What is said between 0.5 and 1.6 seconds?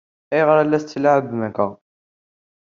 i la tt-tettlɛabem